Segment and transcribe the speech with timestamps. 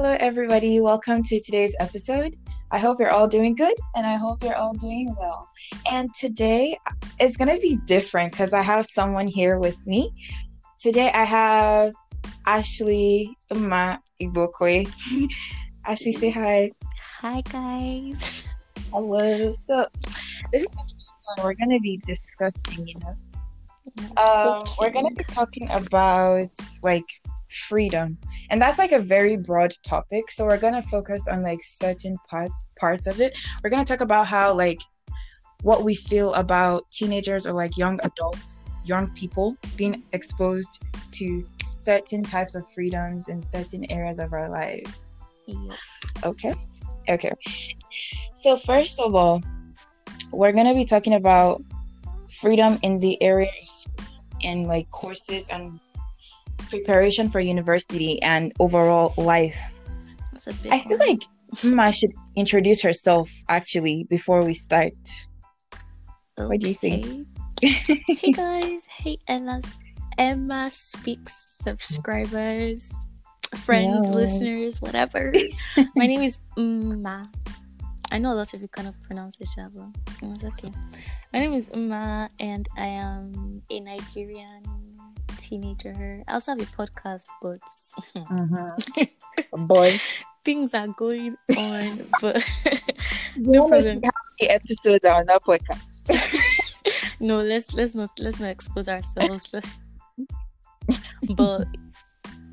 [0.00, 0.80] Hello, everybody.
[0.80, 2.36] Welcome to today's episode.
[2.70, 5.50] I hope you're all doing good and I hope you're all doing well.
[5.90, 6.76] And today
[7.20, 10.08] is going to be different because I have someone here with me.
[10.78, 11.94] Today I have
[12.46, 14.86] Ashley Mma Igbokwe.
[15.84, 16.70] Ashley, say hi.
[17.18, 18.44] Hi, guys.
[18.92, 19.50] Hello.
[19.50, 19.84] So,
[20.52, 20.68] this is
[21.42, 23.14] we're going to be discussing, you know.
[24.16, 24.72] Um, okay.
[24.78, 26.50] We're going to be talking about
[26.84, 28.18] like freedom.
[28.50, 30.30] And that's like a very broad topic.
[30.30, 33.36] So we're gonna focus on like certain parts parts of it.
[33.62, 34.80] We're gonna talk about how like
[35.62, 41.46] what we feel about teenagers or like young adults young people being exposed to
[41.82, 45.26] certain types of freedoms in certain areas of our lives.
[45.46, 45.76] Yeah.
[46.24, 46.54] okay?
[47.10, 47.32] Okay.
[48.32, 49.42] So first of all
[50.32, 51.62] we're gonna be talking about
[52.30, 53.88] freedom in the areas
[54.44, 55.80] and like courses and
[56.70, 59.80] preparation for university and overall life.
[60.70, 61.22] I feel like
[61.56, 64.92] Mma should introduce herself actually before we start.
[66.38, 66.46] Okay.
[66.46, 67.26] What do you think?
[67.60, 69.60] hey guys, hey Emma,
[70.16, 72.92] Emma speaks subscribers,
[73.56, 75.32] friends, listeners, whatever.
[75.96, 77.24] My name is Uma.
[78.10, 79.94] I know a lot of you kind of pronounce it Shabo.
[80.22, 80.72] It's okay.
[81.32, 84.62] My name is Uma, and I am a Nigerian
[85.48, 86.22] teenager.
[86.28, 87.60] I also have a podcast, but
[88.14, 89.66] mm-hmm.
[89.66, 89.98] boy,
[90.44, 92.06] things are going on.
[92.20, 92.44] But
[93.36, 94.00] no problem.
[94.04, 96.12] How many episodes are on that podcast?
[97.20, 99.48] no, let's let's not let's not expose ourselves.
[99.52, 99.78] Let's,
[101.34, 101.66] but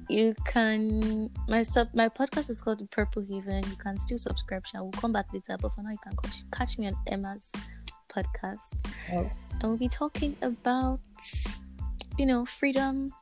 [0.10, 3.64] you can my sub my podcast is called Purple Haven.
[3.70, 4.64] You can still subscribe.
[4.74, 7.52] I will come back later, but for now you can catch, catch me on Emma's
[8.10, 8.74] podcast.
[9.12, 9.58] Yes.
[9.62, 11.02] And we'll be talking about
[12.18, 13.14] you know, freedom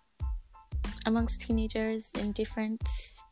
[1.05, 2.81] amongst teenagers in different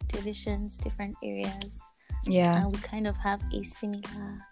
[0.08, 1.80] divisions, different areas.
[2.26, 2.64] Yeah.
[2.64, 4.46] And we kind of have a similar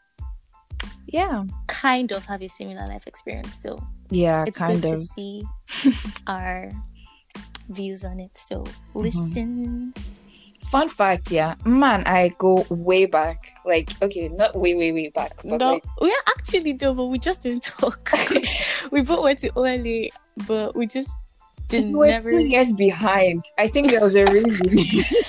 [1.08, 3.78] yeah kind of have a similar life experience so
[4.12, 5.44] yeah it's kind good of to see
[6.28, 6.72] our
[7.70, 9.00] views on it so mm-hmm.
[9.00, 9.94] listen.
[10.70, 15.32] Fun fact yeah man i go way back like okay not way way way back
[15.44, 15.84] but no like...
[16.02, 18.12] we are actually though but we just didn't talk
[18.92, 20.08] we both went to OLA
[20.48, 21.12] but we just
[21.70, 23.44] didn't We're never two years behind.
[23.58, 24.60] I think there was a reason.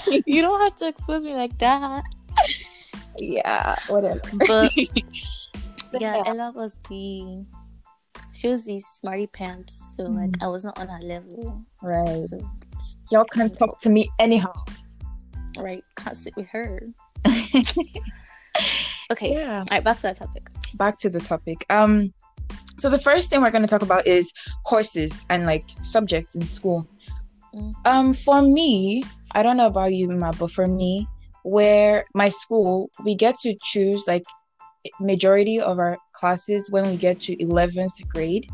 [0.26, 2.02] you don't have to expose me like that.
[3.18, 4.20] Yeah, whatever.
[4.48, 4.72] But
[6.00, 7.44] yeah, Ella was the
[8.32, 10.16] she was the smarty pants, so mm.
[10.16, 11.62] like I was not on her level.
[11.82, 12.20] Right.
[12.22, 12.40] So
[13.10, 14.52] y'all can't talk to me anyhow.
[15.58, 16.80] Right, can't sit with her.
[19.10, 19.32] okay.
[19.32, 19.60] Yeah.
[19.60, 20.48] All right, back to that topic.
[20.74, 21.64] Back to the topic.
[21.70, 22.12] Um
[22.76, 24.32] so the first thing we're going to talk about is
[24.64, 26.88] courses and like subjects in school.
[27.54, 27.74] Mm.
[27.84, 31.06] Um, for me, I don't know about you, Mma, but for me,
[31.42, 34.24] where my school, we get to choose like
[34.98, 38.48] majority of our classes when we get to 11th grade,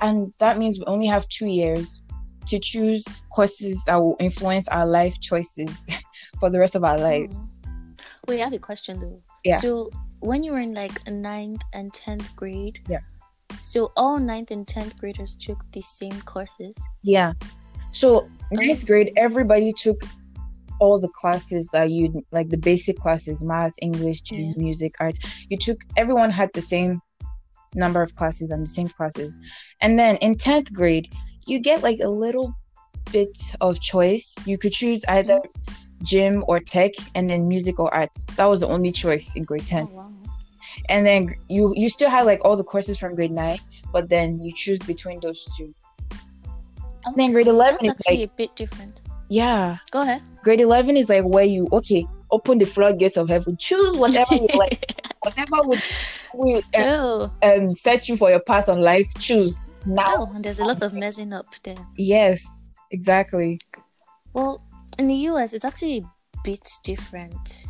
[0.00, 2.02] and that means we only have two years
[2.48, 6.02] to choose courses that will influence our life choices
[6.40, 7.50] for the rest of our lives.
[8.26, 9.22] Wait, I have a question though.
[9.44, 9.60] Yeah.
[9.60, 9.90] So
[10.20, 13.00] when you were in like ninth and tenth grade, yeah
[13.62, 16.76] so all ninth and tenth graders took the same courses.
[17.02, 17.32] Yeah.
[17.92, 20.00] So ninth grade, everybody took
[20.78, 24.52] all the classes that you like the basic classes, math, English, yeah.
[24.56, 25.18] music, art.
[25.48, 27.00] You took everyone had the same
[27.74, 29.38] number of classes and the same classes.
[29.80, 31.12] And then in 10th grade,
[31.46, 32.54] you get like a little
[33.12, 34.34] bit of choice.
[34.46, 35.74] You could choose either mm-hmm.
[36.02, 38.10] Gym or tech and then music or art.
[38.36, 39.88] That was the only choice in grade 10.
[39.90, 40.10] Oh, wow
[40.88, 43.58] and then you you still have like all the courses from grade nine,
[43.92, 45.74] but then you choose between those two.
[46.12, 47.14] Okay.
[47.16, 49.00] Then grade eleven That's is like a bit different.
[49.28, 49.78] Yeah.
[49.90, 50.22] Go ahead.
[50.42, 54.46] Grade eleven is like where you okay open the floodgates of heaven, choose whatever you
[54.54, 55.82] like, whatever would
[56.32, 59.12] will uh, um, set you for your path on life.
[59.18, 60.14] Choose now.
[60.16, 61.76] Oh, and there's a lot of messing up there.
[61.96, 63.60] Yes, exactly.
[64.32, 64.62] Well,
[65.00, 67.64] in the US, it's actually a bit different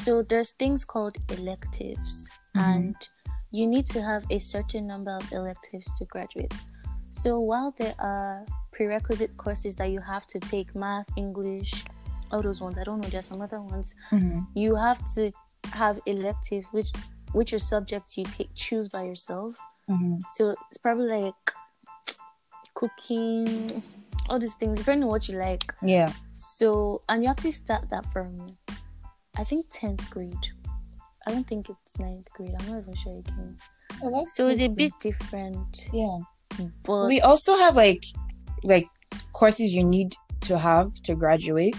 [0.00, 2.60] so there's things called electives mm-hmm.
[2.60, 2.96] and
[3.50, 6.52] you need to have a certain number of electives to graduate
[7.10, 11.84] so while there are prerequisite courses that you have to take math english
[12.30, 14.40] all those ones i don't know there's some other ones mm-hmm.
[14.54, 15.32] you have to
[15.72, 16.90] have elective which
[17.32, 19.56] which are subjects you take choose by yourself
[19.88, 20.16] mm-hmm.
[20.36, 21.34] so it's probably like
[22.74, 23.82] cooking
[24.30, 28.04] all these things depending on what you like yeah so and you actually start that
[28.12, 28.46] from
[29.36, 30.48] I think 10th grade.
[31.26, 32.54] I don't think it's 9th grade.
[32.60, 33.56] I'm not even sure again.
[34.02, 35.88] Oh, so it's a bit different.
[35.92, 36.18] Yeah.
[36.84, 38.04] But we also have like
[38.64, 38.88] like
[39.32, 41.76] courses you need to have to graduate.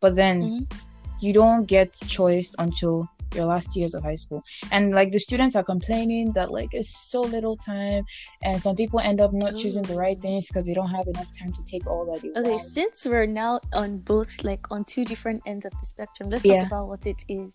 [0.00, 0.78] But then mm-hmm.
[1.20, 4.42] you don't get choice until your last years of high school
[4.72, 8.04] and like the students are complaining that like it's so little time
[8.42, 11.30] and some people end up not choosing the right things because they don't have enough
[11.38, 12.62] time to take all that Okay, want.
[12.62, 16.62] since we're now on both like on two different ends of the spectrum, let's Yeah.
[16.62, 17.54] talk about what it is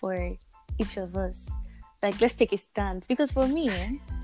[0.00, 0.14] for
[0.78, 1.38] each of us.
[2.02, 3.04] Like let's take a stand.
[3.08, 3.68] Because for me,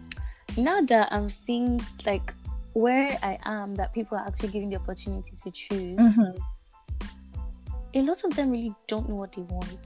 [0.57, 2.33] now that I'm seeing like
[2.73, 6.33] where I am that people are actually giving the opportunity to choose, Mhm.
[7.95, 9.79] a lot of them really don't know what they want,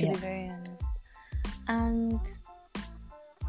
[0.00, 0.12] to Yeah.
[0.12, 0.82] be very honest.
[1.68, 2.20] And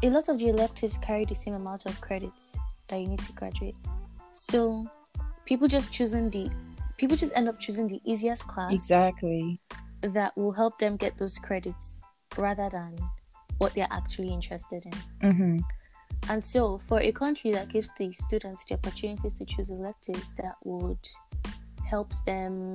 [0.02, 2.56] a lot of the electives carry the same amount of credits
[2.88, 3.76] that you need to graduate.
[4.32, 4.86] So
[5.44, 6.50] people just choosing the
[6.96, 9.58] people just end up choosing the easiest class Exactly.
[10.02, 11.98] that will help them get those credits
[12.36, 12.96] rather than
[13.58, 14.92] what they're actually interested in.
[15.30, 15.58] Mm-hmm.
[16.28, 20.54] And so, for a country that gives the students the opportunities to choose electives that
[20.62, 20.98] would
[21.84, 22.72] help them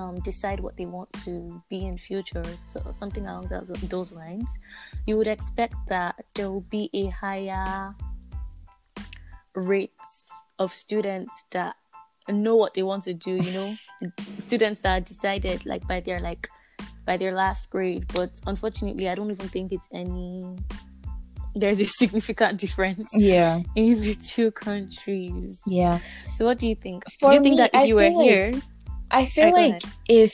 [0.00, 4.58] um, decide what they want to be in future, so something along those, those lines,
[5.06, 7.94] you would expect that there will be a higher
[9.54, 9.92] rate
[10.58, 11.74] of students that
[12.28, 13.32] know what they want to do.
[13.36, 13.74] You know,
[14.38, 16.48] students that are decided like by their like
[17.04, 18.06] by their last grade.
[18.14, 20.46] But unfortunately, I don't even think it's any
[21.54, 23.60] there's a significant difference Yeah.
[23.76, 25.60] in the two countries.
[25.66, 25.98] Yeah.
[26.36, 27.04] So what do you think?
[27.20, 28.52] For do you think me, that if I you were like- here,
[29.10, 30.32] I feel like if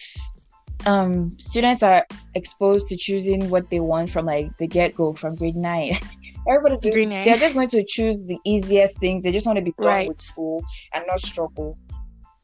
[0.85, 5.35] um students are exposed to choosing what they want from like the get go from
[5.35, 5.93] grade nine,
[6.49, 7.25] everybody's Grade nine.
[7.25, 9.23] they're just going to choose the easiest things.
[9.23, 10.09] They just want to be done Right.
[10.09, 10.63] with school
[10.93, 11.79] and not struggle.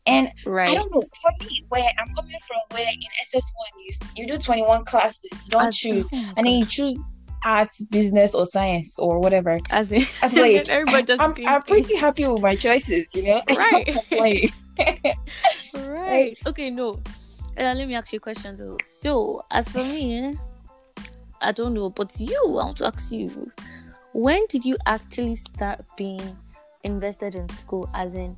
[0.06, 0.68] And right.
[0.68, 1.02] I don't know.
[1.02, 5.30] For me, where I'm coming from, where in SS one you you do 21 classes,
[5.32, 6.96] you don't As- choose, and then you choose
[7.44, 9.58] arts, business, or science or whatever.
[9.70, 13.42] as in, I'm like, everybody does I'm, I'm pretty happy with my choices, you know.
[14.18, 14.50] Right.
[16.12, 16.38] Right.
[16.46, 17.00] Okay, no.
[17.58, 18.76] Uh, let me ask you a question though.
[18.86, 20.38] So, as for me,
[21.40, 23.50] I don't know, but you, I want to ask you,
[24.12, 26.36] when did you actually start being
[26.84, 27.90] invested in school?
[27.94, 28.36] As in,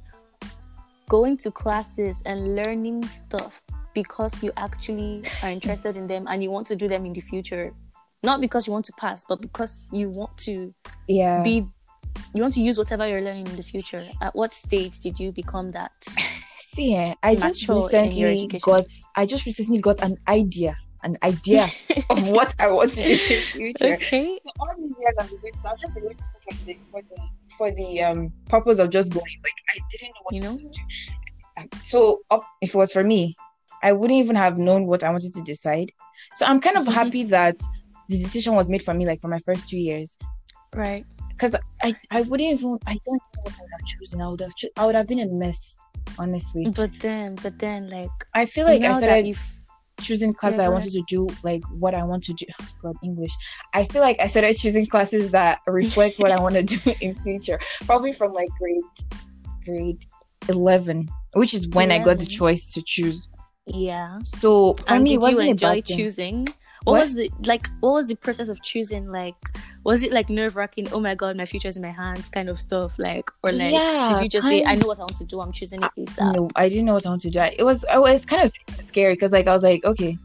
[1.08, 3.62] going to classes and learning stuff
[3.94, 7.20] because you actually are interested in them and you want to do them in the
[7.20, 7.72] future.
[8.22, 10.72] Not because you want to pass, but because you want to
[11.06, 11.42] yeah.
[11.42, 11.64] be
[12.32, 14.00] you want to use whatever you're learning in the future.
[14.20, 15.92] At what stage did you become that?
[16.74, 18.84] See, eh, I just mature in your recently got.
[19.16, 20.74] I just recently got an idea,
[21.04, 21.68] an idea
[22.10, 23.94] of what I want to do in the future.
[23.94, 24.38] Okay.
[24.42, 26.64] So all these years I've been going to I've just been going to school for
[26.66, 27.16] the for the
[27.58, 29.24] for the um purpose of just going.
[29.44, 30.52] Like I didn't know what You know?
[30.52, 31.68] to do.
[31.82, 33.34] So up, if it was for me,
[33.82, 35.90] I wouldn't even have known what I wanted to decide.
[36.34, 36.92] So I'm kind of Mhm.
[36.94, 37.56] happy that
[38.08, 40.18] the decision was made for me, like for my first two years,
[40.74, 41.04] Right.
[41.30, 44.20] because I I wouldn't even I don't know what I would have chosen.
[44.20, 45.78] I would have cho- I would have been a mess,
[46.18, 46.68] honestly.
[46.70, 49.54] But then but then like I feel like I started you've
[50.00, 52.46] choosing classes Yeah, I wanted to do, like what I want to do.
[52.60, 53.32] Oh, God, English.
[53.72, 57.14] I feel like I started choosing classes that reflect what I want to do in
[57.14, 57.58] future.
[57.86, 58.82] Probably from like grade
[59.64, 60.04] grade
[60.48, 63.28] eleven, which is when I got the choice to choose.
[63.66, 64.18] yeah.
[64.22, 66.48] So for and me, it wasn't enjoy bad thing.
[66.84, 67.00] What, What?
[67.00, 69.34] was the like what was the process of choosing like
[69.84, 72.48] was it like nerve wracking, oh my god, my future is in my hands kind
[72.48, 72.98] of stuff?
[72.98, 75.24] Like or like Yeah, did you just say, kind- I know what I want to
[75.24, 76.34] do, I'm choosing it ASAP?
[76.34, 77.38] No, I didn't know what I want to do.
[77.38, 78.52] I- It was oh, it was kind of
[78.84, 80.18] scary because like I was like, okay,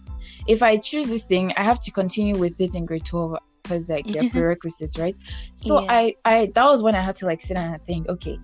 [0.48, 3.90] if I choose this thing, I have to continue with it in grade twelve because
[3.90, 5.16] like they're prerequisites, right?
[5.56, 5.88] So Yeah.
[5.90, 8.38] I I that was when I had to like sit down and think, okay,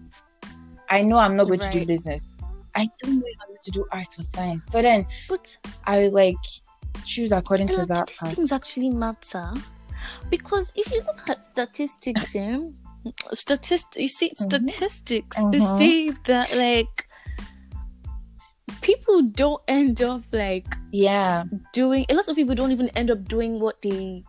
[0.89, 2.37] I know I'm not going to do business.
[2.75, 4.65] I don't know if I'm going to do art or science.
[4.67, 6.35] So then But I like
[7.03, 8.35] choose according to that these path.
[8.35, 9.51] things actually matter
[10.29, 12.75] because if you look at statistics, um,
[13.33, 14.69] statist you see Mhm.
[14.69, 15.53] statistics, Mhm.
[15.53, 17.07] you see that like
[18.81, 23.27] people don't end up like Yeah, doing a lot of people don't even end up
[23.27, 24.23] doing what they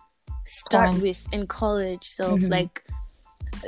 [0.46, 2.50] start with in college so Mhm.
[2.50, 2.85] like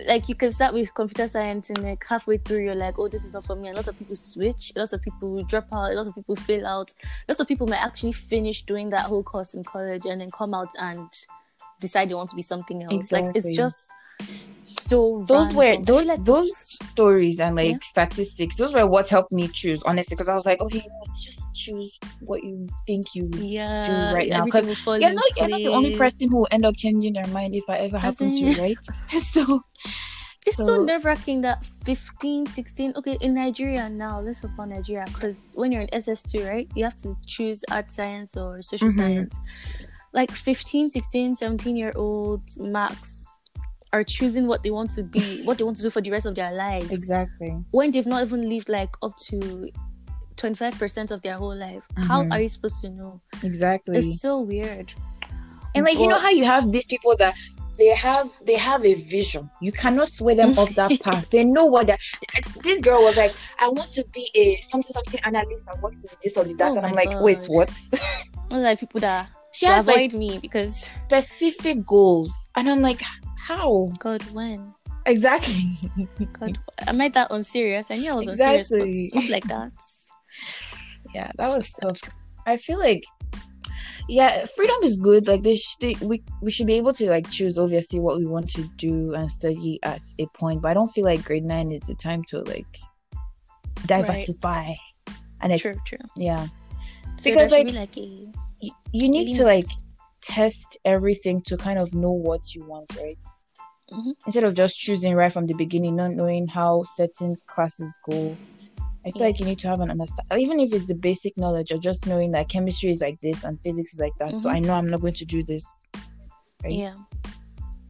[0.07, 3.25] like you can start with computer science and like halfway through you're like oh this
[3.25, 3.68] is not for me.
[3.68, 6.37] And lots of people switch a lot of people drop out a lot of people
[6.37, 6.92] fail out.
[7.28, 10.54] Lots of people might actually finish doing that whole course in college and then come
[10.54, 11.09] out and
[11.80, 13.12] decide they want to be something else.
[13.12, 13.92] Like it's just
[14.63, 17.79] so those were those those stories and like Yeah.
[17.81, 18.57] statistics.
[18.57, 21.99] Those were what helped me choose honestly because I was like, okay, let's just choose
[22.21, 23.31] what you think you.
[23.39, 26.77] yeah right now, because You're not, you're not the only person who will end up
[26.77, 28.79] changing their mind if I ever happen to, right?
[29.09, 29.61] so
[30.47, 34.69] It's so, So- nerve wracking that 15, 16, okay, in Nigeria now, let's talk about
[34.69, 38.89] Nigeria because when you're in SS2, right, you have to choose art science or social
[38.89, 38.97] Mhm.
[38.97, 39.35] science.
[40.13, 43.18] Like 15, 16, 17 year old max
[43.92, 46.26] are choosing what they want to be, what they want to do for the rest
[46.26, 47.62] of their lives exactly.
[47.71, 49.68] when they've not even lived like up to
[50.37, 51.83] 25% of their whole life.
[51.97, 52.33] How Mhm.
[52.33, 53.21] are you supposed to know?
[53.42, 53.99] Exactly.
[53.99, 54.92] It's so weird.
[55.75, 57.35] And like you know how you have these people that
[57.76, 59.49] they have they have a vision.
[59.61, 61.30] You cannot sway them off that path.
[61.30, 62.00] They know what that
[62.62, 66.16] this girl was like, I want to be a something something analyst and works with
[66.21, 66.73] this or that.
[66.73, 67.73] Oh and I'm like, wait, what?
[68.50, 72.49] Like people that she to has avoid like me because specific goals.
[72.55, 73.03] And I'm like,
[73.37, 73.91] how?
[73.99, 74.73] God when?
[75.05, 75.65] Exactly.
[76.33, 77.91] God am I that unserious?
[77.91, 78.59] I knew I was Exactly.
[79.11, 79.73] unserious, but like that.
[81.15, 82.00] yeah, that was tough.
[82.47, 83.03] I feel like
[84.09, 85.27] yeah, freedom is good.
[85.27, 85.59] Like they
[86.03, 89.31] we we should be able to like choose obviously what we want to do and
[89.31, 90.62] study at a point.
[90.62, 92.67] But I don't feel like grade nine is the time to like
[93.87, 94.73] diversify
[95.41, 95.99] and ex- True, true.
[96.17, 96.47] yeah.
[97.17, 99.67] So Because, like, be like a You, you need to like
[100.23, 103.19] test everything to kind of know what you want, right?
[103.93, 104.15] Mhm.
[104.27, 108.37] Instead of just choosing right from the beginning, not knowing how certain classes go.
[109.07, 109.27] I feel Yeah.
[109.29, 112.07] like you need to have an understanding, even if it's the basic knowledge or just
[112.07, 114.38] knowing that chemistry is like this and physics is like that.
[114.38, 114.53] So Mhm.
[114.55, 115.81] I know I'm not going to do this.
[116.65, 116.73] Right?
[116.75, 116.95] yeah.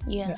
[0.07, 0.29] yeah.
[0.29, 0.37] Yeah.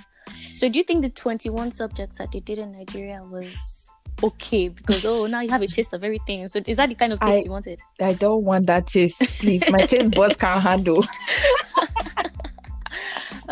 [0.55, 3.80] So do you think the 21 subjects that they did in Nigeria was
[4.23, 4.69] okay?
[4.69, 6.47] Because oh now you have a taste of everything.
[6.49, 7.81] So is that the kind of taste I- you wanted?
[8.01, 9.69] I don't want that taste, please.
[9.71, 11.03] My taste buds can't handle.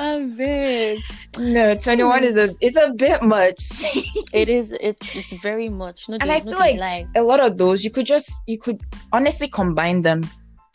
[0.01, 1.01] Oh big.
[1.39, 3.59] No, 21 is a it's a bit much.
[4.33, 6.09] It is it, it's very much.
[6.09, 7.07] No, And I feel like lie.
[7.17, 8.81] a lot of those you could just you could
[9.13, 10.29] honestly combine them.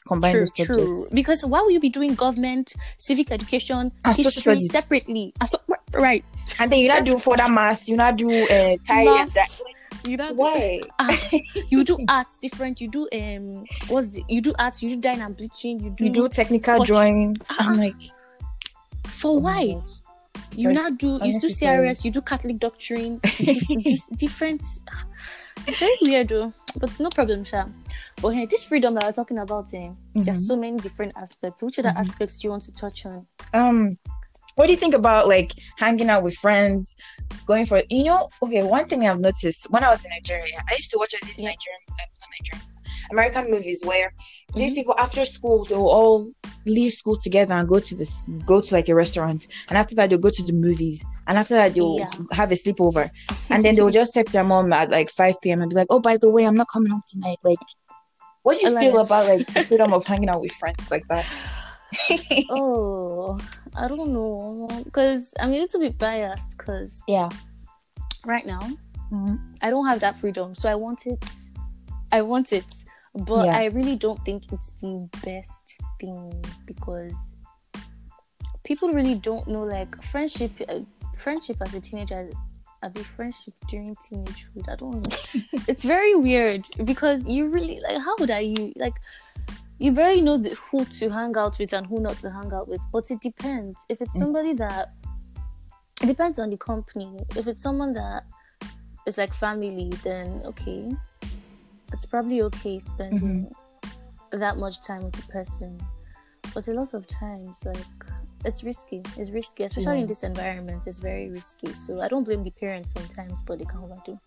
[0.08, 0.66] Combine True, those true.
[0.66, 1.14] subjects.
[1.14, 4.72] Because why would you be doing government, civic education, And social history studies.
[4.72, 5.34] separately?
[5.40, 5.58] And so,
[5.94, 6.26] right.
[6.60, 9.34] And then you not do further maths, you not do uh tie Math.
[9.36, 9.48] that.
[10.06, 10.80] You don't Why?
[11.70, 12.82] you do arts different.
[12.82, 14.24] You do um what's it?
[14.28, 17.38] you do arts, you do dyeing and bleaching, you do, You do technical drawing.
[17.50, 17.96] Ah, I'm like,
[19.08, 19.78] for oh why?
[20.56, 21.48] You Like, now do you do.
[21.50, 24.62] CRS, you do Catholic doctrine, dif- different.
[25.66, 27.66] It's very weird though, but it's no problem, Sha.
[28.22, 30.48] But hey, this freedom that we're talking about, eh, there's Mhm.
[30.48, 31.62] so many different aspects.
[31.64, 31.98] Which other Mhm.
[32.00, 33.26] aspects do you want to touch on?
[33.54, 33.98] um
[34.56, 36.96] what do you think about like hanging out with friends
[37.46, 40.74] going for you know okay one thing i've noticed when i was in nigeria i
[40.76, 41.46] used to watch all these Yeah.
[41.50, 42.68] nigerian uh, not nigerian
[43.12, 44.12] american movies where
[44.56, 44.76] these Mhm.
[44.76, 46.32] people after school they will all
[46.66, 49.46] leave school together and go to this go to like a restaurant.
[49.68, 51.04] And after that they'll go to the movies.
[51.28, 52.10] And after that they'll Yeah.
[52.32, 53.10] have a sleepover.
[53.50, 56.00] And then they'll just text their mom at like 5 p.m and be like oh
[56.00, 57.36] by the way i'm not coming home tonight.
[57.44, 57.60] Like
[58.44, 61.26] what do you feel about like the freedom of hanging out with friends like that?
[62.50, 63.40] Oh,
[63.76, 66.58] I don't know, because I'm a little bit biased.
[66.58, 67.30] Because yeah
[68.26, 68.62] right now
[69.12, 69.38] Mhm.
[69.62, 71.24] I don't have that freedom, so I want it.
[72.12, 72.66] I want it,
[73.14, 73.58] but Yeah.
[73.58, 77.14] I really don't think it's the best thing because
[78.64, 80.52] people really don't know like friendship.
[80.68, 80.80] Uh,
[81.16, 82.30] friendship as a teenager,
[82.82, 84.68] I be friendship during teenagehood.
[84.68, 85.64] I don't know.
[85.68, 88.00] it's very weird because you really like.
[88.02, 88.98] How would I you like?
[89.80, 92.68] You barely know the, who to hang out with and who not to hang out
[92.68, 93.78] with, but it depends.
[93.90, 94.20] If it's Mm.
[94.20, 94.92] somebody that
[96.02, 97.18] it depends on the company.
[97.36, 98.24] If it's someone that
[99.08, 100.92] is like family, then okay,
[101.94, 103.50] it's probably okay spending
[104.32, 105.80] that much time with the person.
[106.54, 107.78] But a lot of times, like
[108.44, 109.02] it's risky.
[109.18, 110.02] It's risky, especially Yeah.
[110.02, 110.88] in this environment.
[110.88, 111.74] It's very risky.
[111.74, 114.20] So I don't blame the parents sometimes, but they can overdo.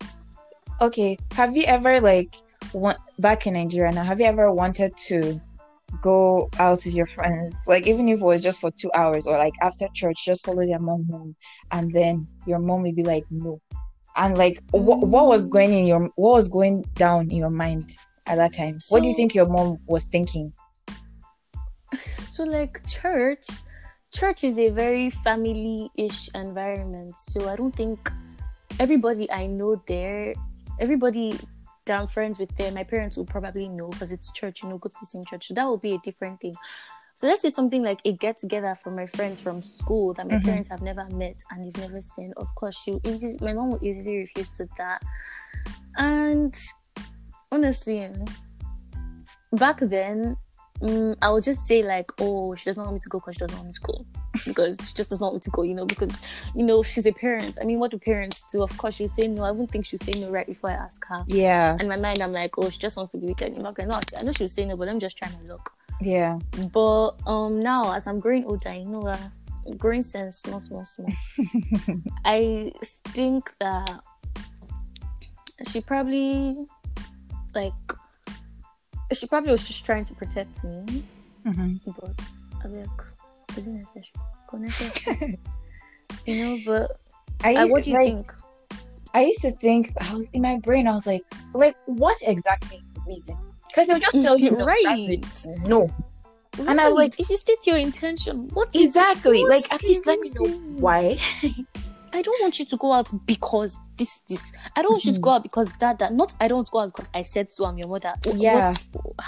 [0.81, 2.33] Okay, have you ever like
[2.73, 4.03] want, back in Nigeria now?
[4.03, 5.39] Have you ever wanted to
[6.01, 9.37] go out with your friends, like even if it was just for two hours, or
[9.37, 11.35] like after church, just follow your mom home,
[11.71, 13.59] and then your mom would be like, no,
[14.15, 15.51] and like what what was Mm.
[15.51, 17.91] going in your what was going down in your mind
[18.25, 18.79] at that time?
[18.89, 20.51] what do you think your mom was thinking?
[22.19, 23.47] So like church,
[24.13, 27.17] church is a very family-ish environment.
[27.17, 28.11] So I don't think
[28.79, 30.35] everybody I know there,
[30.79, 31.39] everybody
[31.93, 32.73] I'm friends with them.
[32.73, 35.47] my parents will probably know because it's church, you know, go to the same church.
[35.47, 36.53] So that will be a different thing.
[37.15, 40.35] So let's say something like a get together for my friends from school that my
[40.35, 40.43] Mhm.
[40.43, 42.31] parents have never met and they've never seen.
[42.37, 45.01] Of course, she easily, my mom will easily refuse to that.
[45.97, 46.55] And
[47.51, 48.11] honestly,
[49.53, 50.37] back then,
[50.81, 53.39] mm, I would just say like, oh, she doesn't want me to go because she
[53.39, 54.05] doesn't want me to go
[54.45, 56.19] because she just doesn't want me to go, you know, because
[56.55, 57.57] you know she's a parent.
[57.61, 58.61] I mean, what do parents do?
[58.61, 59.43] Of course, she'll say no.
[59.43, 61.23] I wouldn't think she'll say no right before I ask her.
[61.27, 63.47] Yeah, And in my mind, I'm like, oh, she just wants to be with you.
[63.47, 63.99] I'm not gonna.
[64.17, 65.71] I know she'll say no, but I'm just trying to look.
[66.01, 66.39] yeah,
[66.71, 69.17] But um, now as I'm growing older, you know, uh,
[69.77, 71.11] growing sense, small, small, small.
[72.25, 72.71] I
[73.09, 74.01] think that
[75.67, 76.57] she probably
[77.55, 77.73] like
[79.13, 81.03] she probably was just trying to protect me,
[81.45, 82.11] hmm but
[82.63, 85.39] I'm like, is it
[86.25, 86.99] you know, but
[87.43, 88.33] I used, what do you like, think?
[89.13, 91.23] I used to think I in my brain, I was like,
[91.53, 93.37] like what exactly is the reason.
[93.69, 95.19] Because they'll just tell you, no, Right.
[95.21, 95.59] that's it.
[95.67, 95.89] No.
[96.59, 99.43] And I'm like- if you state your intention, what Exactly.
[99.45, 100.49] Like, at least let me know
[100.79, 101.17] why.
[102.13, 104.53] I don't want you to go out because this this.
[104.75, 105.35] I don't want you to go mm-hmm.
[105.35, 106.13] out because that that.
[106.13, 107.65] Not I don't go out because I said so.
[107.65, 108.13] I'm your mother.
[108.25, 108.73] Wh- Yeah.
[108.91, 109.27] what's-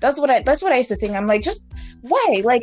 [0.00, 1.14] That's what I that's what I used to think.
[1.14, 2.42] I'm like, just why?
[2.44, 2.62] Like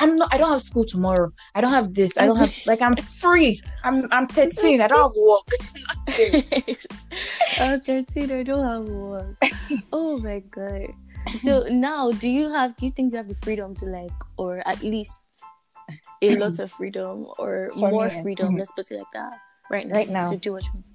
[0.00, 1.32] I'm not I don't have school tomorrow.
[1.54, 2.18] I don't have this.
[2.18, 3.60] I don't have like I'm free.
[3.84, 4.80] I'm I'm 13.
[4.80, 5.48] I don't have work.
[7.60, 8.30] I'm 13.
[8.30, 9.38] I don't have work.
[9.92, 10.92] Oh my god.
[11.28, 12.76] So now, do you have?
[12.76, 15.20] Do you think you have the freedom to like, or at least
[16.22, 18.54] a lot of freedom, or For more me, freedom?
[18.54, 18.58] mhm.
[18.58, 19.32] Let's put it like that.
[19.70, 19.94] Right now.
[19.94, 20.30] Right now.
[20.30, 20.86] to do what you want.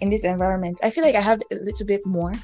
[0.00, 0.78] in this environment.
[0.82, 2.34] I feel like I have a little bit more,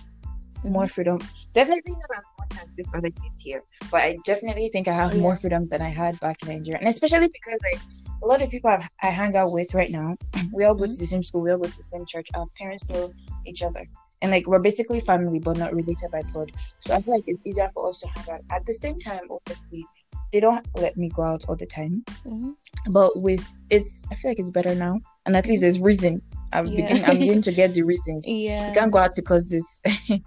[0.64, 1.18] more freedom.
[1.52, 5.14] Definitely not as much as this other kids here, but I definitely think I have
[5.14, 7.80] Oh, more freedom than I had back in Nigeria, and especially because like
[8.22, 10.16] a lot of people I've, I hang out with right now,
[10.52, 12.28] we all go to the same school, we all go to the same church.
[12.34, 13.12] Our parents know
[13.46, 13.84] each other,
[14.22, 16.52] and like we're basically family, but not related by blood.
[16.80, 18.40] So I feel like it's easier for us to hang out.
[18.52, 19.84] At the same time, obviously,
[20.32, 22.54] they don't let me go out all the time, Mhm.
[22.90, 26.20] but with it's, I feel like it's better now, and at least there's reason.
[26.52, 26.76] I'm Yeah.
[26.82, 28.66] beginning, I'm beginning to get the reasons Yeah.
[28.68, 29.80] you can't go out because this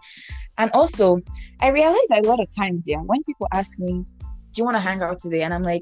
[0.57, 1.19] and also
[1.61, 3.91] i realize a lot of times yeah when people ask me
[4.53, 5.81] do you want to hang out today and i'm like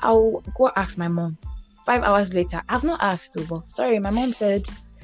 [0.00, 1.36] i'll go ask my mom
[1.84, 4.62] five hours later i've not asked her but sorry my mom said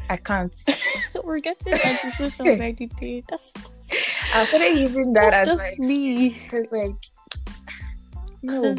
[0.08, 0.54] i can't
[1.24, 3.22] We're getting antisocial by the.
[3.28, 3.52] That's,
[4.34, 6.28] i started using that that's as just like me.
[6.28, 6.96] because like
[8.42, 8.74] no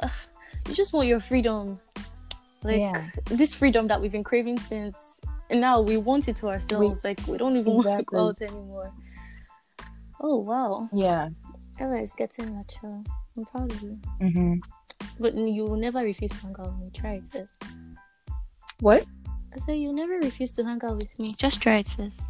[0.00, 0.08] uh,
[0.68, 1.78] you just want your freedom.
[2.62, 3.08] Like Yeah.
[3.26, 4.96] this freedom that we've been craving since
[5.50, 7.04] and now we want it to ourselves.
[7.04, 8.92] like we don't even want to go out anymore.
[10.20, 10.88] Oh wow.
[10.92, 11.28] yeah
[11.80, 13.02] Ella is getting mature.
[13.36, 13.98] I'm proud of you.
[14.20, 14.54] hmm
[15.20, 16.90] But you will never refuse to hang out with me.
[16.92, 17.54] Try it first.
[18.80, 19.04] what
[19.54, 21.34] I said you'll never refuse to hang out with me.
[21.38, 22.22] Just try it first.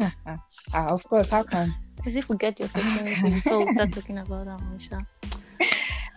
[0.00, 0.38] ah, ah,
[0.74, 1.74] ah, of course how come
[2.06, 4.98] As if we get your opportunity before we start talking about that one, Sha.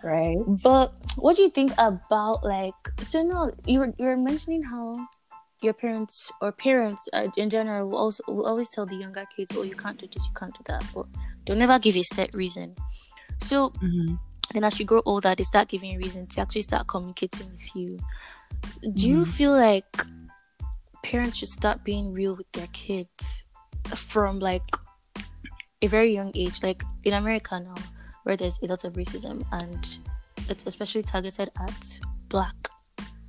[0.02, 4.94] Right But what do you think about like so no you're you're mentioning how
[5.62, 9.52] your parents or parents uh, in general will also will always tell the younger kids
[9.56, 11.06] oh you can't do this you can't do that but
[11.44, 12.74] they'll never give a set reason
[13.40, 14.18] so Mhm.
[14.54, 17.76] then as you grow older they start giving you reason to actually start communicating with
[17.76, 17.98] you
[18.94, 19.28] do you Mhm.
[19.28, 20.06] feel like
[21.02, 23.44] parents should start being real with their kids
[23.96, 24.64] from like
[25.82, 27.74] a very young age like in america now
[28.30, 29.98] where there's a lot of racism and
[30.48, 32.54] it's especially targeted at black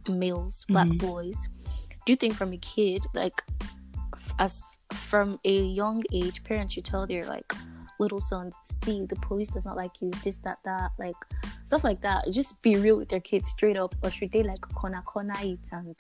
[0.08, 1.00] males black Mhm.
[1.00, 1.50] boys.
[2.06, 3.44] Do you think from a kid like
[4.38, 7.52] as from a young age parents should tell their like
[8.00, 11.16] little sons see the police does not like you this that that like
[11.66, 12.26] stuff like that.
[12.32, 15.60] Just be real with their kids straight up or should they like corner corner it
[15.72, 15.96] and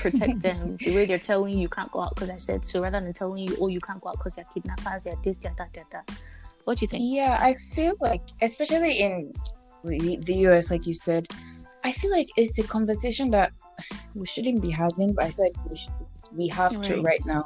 [0.00, 2.80] protect them the way they're telling you you can't go out because I said so
[2.80, 5.54] rather than telling you oh you can't go out because they're kidnappers they're this they're
[5.58, 6.08] that they're that
[6.64, 9.32] what do you think Yeah, I feel like, especially in
[9.84, 11.26] the, US, like you said,
[11.84, 13.52] I feel like it's a conversation that
[14.14, 15.92] we shouldn't be having, but I feel like we, should,
[16.32, 17.04] we have to Right.
[17.04, 17.44] right now.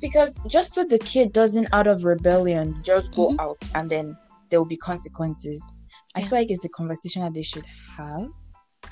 [0.00, 3.36] Because just so the kid doesn't, out of rebellion, just go Mhm.
[3.40, 4.16] out and then
[4.48, 5.60] there will be consequences.
[6.16, 8.28] I feel like it's a conversation that they should have.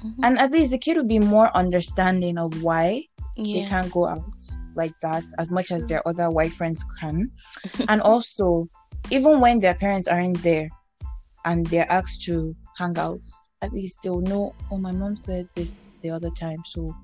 [0.04, 0.14] Mhm.
[0.22, 3.02] And at least the kid would be more understanding of why
[3.36, 4.22] they can't go out
[4.76, 7.28] like that as much as their other white friends can.
[7.88, 8.68] and also,
[9.10, 10.68] even when their parents aren't there
[11.44, 13.24] and they're asked to hang out,
[13.62, 16.94] at least they'll know, oh, my mom said this the other time, so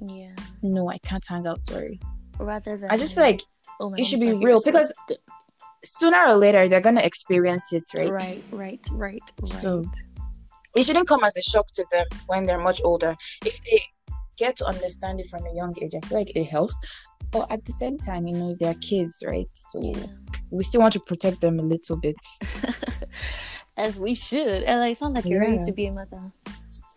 [0.00, 1.98] yeah no, I can't hang out, sorry.
[2.38, 3.40] rather than I just feel like
[3.80, 4.92] oh, it should be real because
[5.84, 8.10] sooner or later they're gonna experience it, right?
[8.10, 9.84] right right right right So-
[10.76, 13.16] It shouldn't come as a shock to them when they're much older.
[13.44, 13.80] If they
[14.38, 16.78] get to understand it from a young age, I feel like it helps.
[17.30, 19.48] But at the same time, you know, they're kids, right?
[19.52, 20.06] So yeah
[20.50, 22.16] we still want to protect them a little bit.
[23.76, 26.32] as we should and like sound like you're ready to be a mother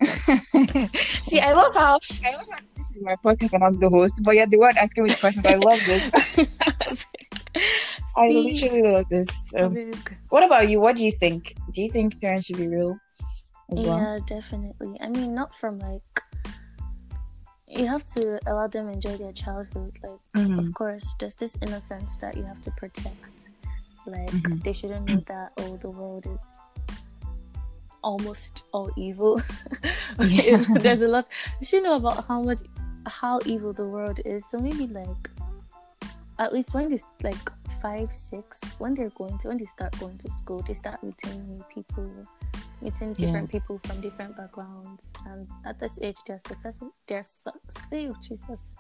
[0.96, 4.24] See, I love how I love how this is my podcast and I'm the host,
[4.26, 5.46] but you're the one asking me questions.
[5.46, 6.48] I love this.
[8.18, 9.30] I literally love this.
[9.56, 10.18] Um, Big.
[10.30, 10.82] what about you?
[10.82, 11.54] What do you think?
[11.72, 12.98] Do you think parents should be real
[13.70, 13.98] as well?
[14.00, 14.98] Yeah, definitely.
[15.02, 16.02] I mean, not from like
[17.72, 19.94] you have to allow them to enjoy their childhood.
[20.04, 20.60] Like, Mhm.
[20.60, 23.50] of course, there's this innocence that you have to protect.
[24.06, 24.64] Like, Mhm.
[24.64, 26.46] they shouldn't know that oh, the world is
[28.04, 29.42] almost all evil.
[30.20, 30.58] Yeah.
[30.84, 31.28] there's a lot.
[31.60, 32.62] You should know about how much
[33.06, 34.44] how evil the world is.
[34.52, 35.30] So maybe like
[36.40, 37.50] at least when they like
[37.82, 41.48] five, six, when they're going to when they start going to school, they start meeting
[41.48, 42.10] new people,
[42.82, 43.26] meeting Yeah.
[43.28, 45.04] different people from different backgrounds.
[45.26, 46.94] And at this age, they're successful.
[47.08, 47.52] They're su-
[47.94, 48.74] oh, Jesus.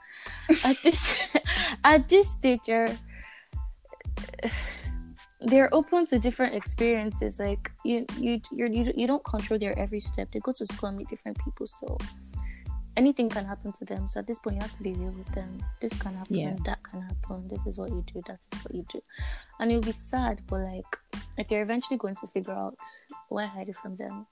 [0.66, 1.18] At this
[1.84, 2.98] at this stage, they're
[5.42, 7.40] they're open to different experiences.
[7.40, 10.30] Like you, you, you, you don't control their every step.
[10.32, 11.98] They go to school and meet different people, so
[12.98, 14.10] anything can happen to them.
[14.10, 15.60] So at this point, you have to be real with them.
[15.80, 16.56] This can happen, Yeah.
[16.66, 17.48] that can happen.
[17.48, 18.22] This is what you do.
[18.28, 19.02] That is what you do,
[19.60, 20.42] and you'll be sad.
[20.48, 20.98] But like,
[21.38, 22.78] like they're eventually going to figure out
[23.30, 24.28] why hide it from them.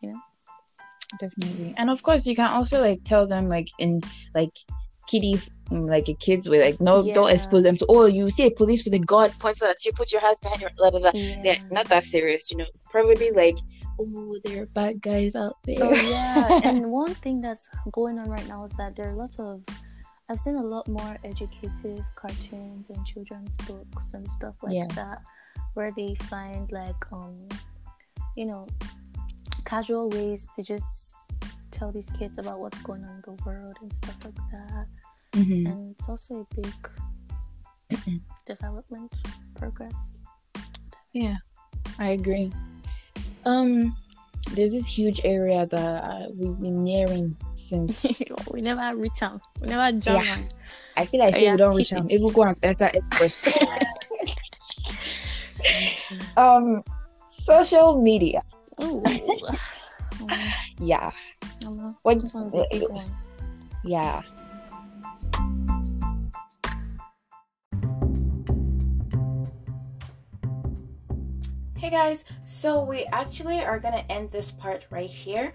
[0.00, 0.20] You know?
[1.18, 1.74] Definitely.
[1.76, 4.00] And of course, you can also like tell them like in
[4.34, 4.52] like
[5.08, 5.38] kiddie
[5.70, 8.84] like a kids with like no don't expose them to oh you see a police
[8.84, 10.90] with a gun points at you put your hands behind your blah.
[11.14, 11.40] Yeah.
[11.42, 12.66] They're not that serious, you know.
[12.90, 13.56] Probably like
[13.98, 15.78] oh there are bad guys out there.
[15.80, 19.16] Oh yeah, and one thing that's going on right now is that there are a
[19.16, 19.62] lot of
[20.30, 24.86] I've seen a lot more educative cartoons and children's books and stuff like Yeah.
[24.94, 25.22] that
[25.74, 27.36] where they find like um
[28.36, 28.66] you know
[29.64, 31.14] casual ways to just
[31.70, 34.86] tell these kids about what's going on in the world and stuff like that.
[35.32, 35.66] Mhm.
[35.70, 36.90] And it's also a big
[38.46, 39.12] development
[39.54, 39.94] progress.
[41.12, 41.36] Yeah,
[41.98, 42.52] I agree.
[43.48, 43.94] Um,
[44.52, 48.06] there's this huge area that uh, we've been nearing since.
[48.52, 49.40] we never reach out.
[49.60, 50.36] We never jump Yeah.
[50.96, 52.06] I feel like say Yeah, we don't reach them.
[52.10, 52.20] it.
[52.20, 53.56] Will go and enter express.
[56.36, 56.82] um,
[57.28, 58.42] social media.
[58.82, 59.02] Ooh.
[60.80, 61.10] Yeah,
[62.02, 63.04] What- this one's a big one.
[63.84, 64.22] yeah.
[71.78, 75.52] Hey guys, so we actually are gonna end this part right here.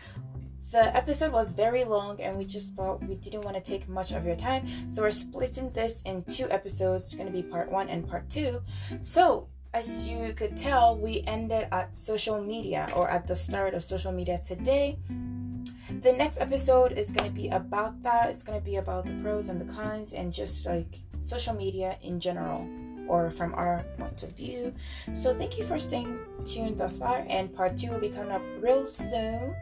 [0.72, 4.14] The episode was very long and we just thought we didn't want to take much
[4.14, 7.08] of your time, so we're splitting this in two episodes.
[7.08, 8.62] It's gonna be part one and part two.
[9.02, 13.84] So, as you could tell, we ended at social media or at the start of
[13.84, 15.00] social media today.
[16.00, 18.30] The next episode is going to be about that.
[18.30, 21.98] It's going to be about the pros and the cons and just like social media
[22.02, 22.66] in general
[23.08, 24.74] or from our point of view.
[25.13, 28.42] So thank you for staying tuned thus far, and part two will be coming up
[28.60, 29.56] real soon.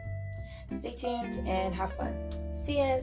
[0.70, 2.14] Stay tuned and have fun.
[2.54, 3.00] See ya.